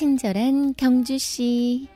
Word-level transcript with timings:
친절한 0.00 0.72
경주씨. 0.76 1.86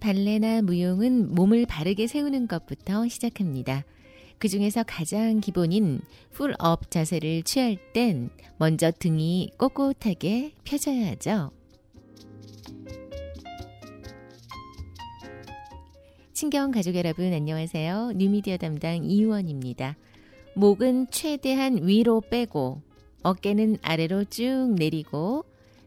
발레나 0.00 0.62
무용은 0.62 1.32
몸을 1.32 1.64
바르게 1.66 2.08
세우는 2.08 2.48
것부터 2.48 3.06
시작합니다. 3.06 3.84
그 4.38 4.48
중에서 4.48 4.82
가장 4.82 5.38
기본인 5.38 6.00
pull-up 6.32 6.90
자세를 6.90 7.44
취할 7.44 7.76
땐 7.92 8.30
먼저 8.58 8.90
등이 8.90 9.52
꼿꼿하게 9.58 10.54
펴져야 10.64 11.10
하죠. 11.10 11.52
친경 16.42 16.72
가족 16.72 16.96
여러분 16.96 17.32
안녕하세요. 17.32 18.14
뉴미디어 18.16 18.56
담당 18.56 19.04
이유원입니다. 19.04 19.96
목은 20.56 21.06
최대한 21.12 21.86
위로 21.86 22.20
빼고 22.20 22.82
어깨는 23.22 23.76
아래로 23.80 24.24
쭉 24.24 24.74
내리고 24.76 25.44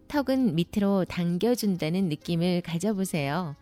턱은 0.07 0.55
밑으로 0.55 1.03
당겨준다는 1.09 2.07
느낌을 2.07 2.61
가져보세요. 2.61 3.57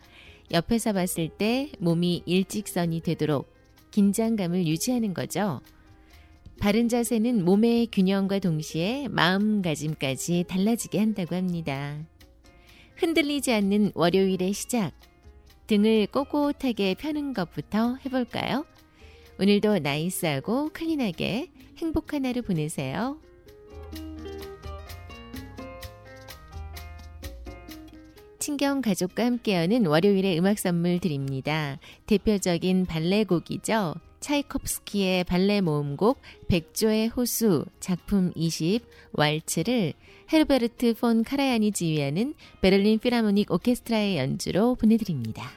옆에서 0.52 0.94
봤을 0.94 1.30
때 1.30 1.72
몸이 1.80 2.22
일직선이 2.28 3.02
되도록 3.02 3.52
긴장감을 3.90 4.68
유지하는 4.68 5.16
거죠. 5.16 5.62
바른 6.60 6.90
자세는 6.90 7.44
몸의 7.44 7.88
균형과 7.92 8.38
동시에 8.38 9.08
마음가짐까지 9.08 10.46
달라지게 10.48 11.00
한다고 11.00 11.36
합니다. 11.36 11.98
흔들리지 12.98 13.52
않는 13.52 13.94
월요일의 13.96 14.54
시작. 14.54 14.94
등을 15.68 16.08
꼿꼿하게 16.08 16.96
펴는 16.96 17.34
것부터 17.34 17.98
해볼까요? 18.06 18.66
오늘도 19.40 19.80
나이스하고 19.80 20.70
클린하게 20.74 21.50
행복한 21.78 22.26
하루 22.26 22.42
보내세요. 22.42 23.18
친경 28.40 28.82
가족과 28.82 29.26
함께하는 29.26 29.86
월요일의 29.86 30.38
음악 30.38 30.60
선물 30.60 31.00
드립니다. 31.00 31.80
대표적인 32.08 32.86
발레곡이죠. 32.86 33.96
차이콥스키의 34.24 35.26
발레 35.26 35.62
모음곡 35.62 36.20
백조의 36.48 37.10
호수 37.10 37.66
작품 37.80 38.32
20 38.36 38.82
왈츠를 39.12 39.94
헤르베르트 40.32 40.96
폰 40.96 41.24
카라얀이 41.24 41.74
지휘하는 41.74 42.34
베를린 42.62 43.00
필하모닉 43.00 43.52
오케스트라의 43.52 44.18
연주로 44.18 44.76
보내드립니다. 44.76 45.52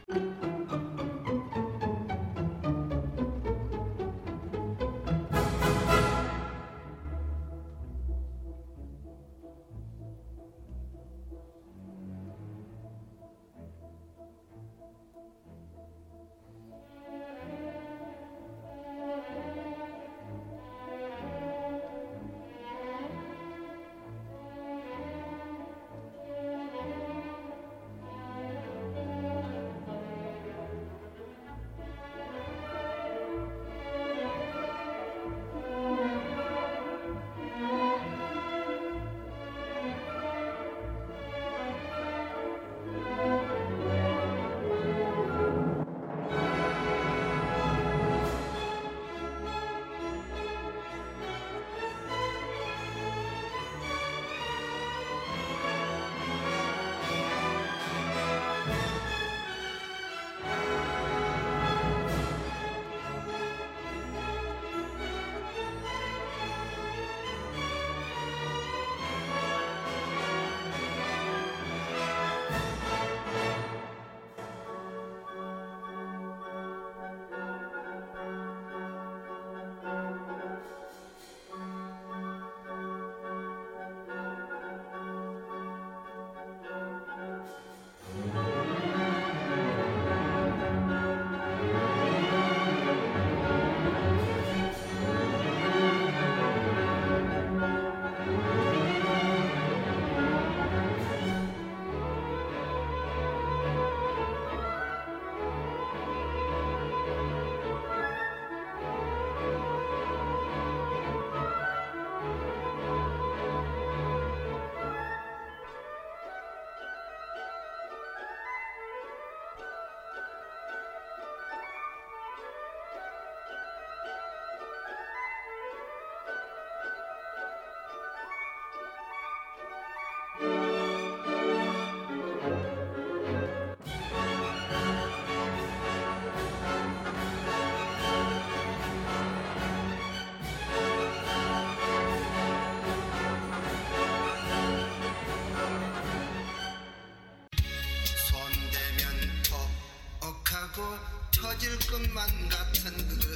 것만 152.17 152.27
같은 152.49 152.91
그대. 153.09 153.27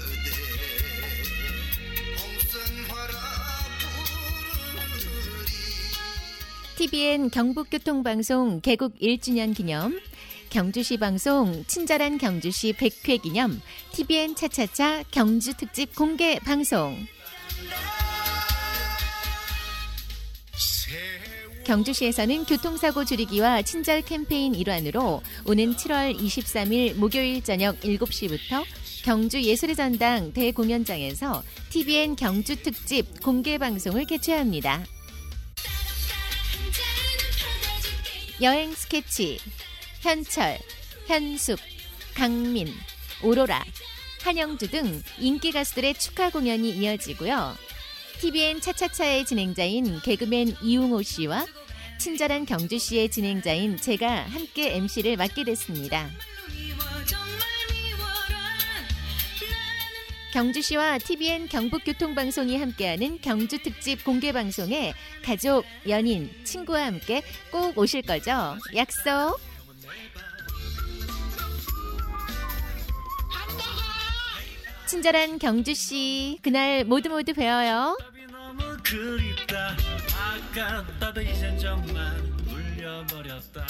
TVN 6.77 7.29
경북교통방송 7.29 8.62
개국 8.62 8.99
1주년 8.99 9.55
기념 9.55 10.00
경주시 10.49 10.97
방송 10.97 11.62
친절한 11.67 12.17
경주시 12.17 12.73
100회 12.73 13.21
기념 13.21 13.61
TVN 13.93 14.35
차차차 14.35 15.03
경주 15.11 15.55
특집 15.55 15.94
공개 15.94 16.38
방송 16.38 16.97
경주시에서는 21.64 22.46
교통사고 22.46 23.04
줄이기와 23.04 23.62
친절 23.62 24.02
캠페인 24.02 24.54
일환으로 24.54 25.22
오는 25.44 25.76
7월 25.76 26.19
23일 26.19 26.94
목요일 26.94 27.42
저녁 27.42 27.78
7시부터 27.81 28.64
경주 29.04 29.40
예술의 29.40 29.76
전당 29.76 30.32
대공연장에서 30.32 31.42
TVN 31.70 32.16
경주 32.16 32.56
특집 32.56 33.22
공개 33.22 33.56
방송을 33.58 34.04
개최합니다. 34.04 34.84
여행 38.43 38.75
스케치, 38.75 39.38
현철, 40.00 40.58
현숙, 41.06 41.58
강민, 42.14 42.69
오로라, 43.22 43.62
한영주 44.22 44.70
등 44.70 45.02
인기 45.19 45.52
가수들의 45.52 45.94
축하 45.94 46.31
공연이 46.31 46.70
이어지고요. 46.70 47.54
TVN 48.20 48.61
차차차의 48.61 49.25
진행자인 49.25 49.99
개그맨 50.02 50.56
이웅호 50.62 51.00
씨와 51.00 51.46
친절한 51.99 52.44
경주시의 52.44 53.08
진행자인 53.08 53.78
제가 53.78 54.25
함께 54.26 54.76
MC를 54.76 55.17
맡게 55.17 55.44
됐습니다. 55.44 56.11
경주시와 60.34 60.99
TVN 60.99 61.49
경북교통방송이 61.49 62.58
함께하는 62.58 63.20
경주 63.22 63.62
특집 63.62 64.05
공개 64.05 64.32
방송에 64.32 64.93
가족, 65.25 65.64
연인, 65.88 66.31
친구와 66.44 66.84
함께 66.87 67.22
꼭 67.50 67.76
오실 67.78 68.02
거죠? 68.02 68.58
약속. 68.76 69.40
친절한 74.90 75.38
경주시 75.38 76.40
그날 76.42 76.84
모두 76.84 77.10
모두 77.10 77.32
뵈어요. 77.32 77.96
그립다 78.82 79.76
아깝다도 80.19 81.22
이젠 81.22 81.56
정말 81.56 82.16
물려버렸다 82.48 83.69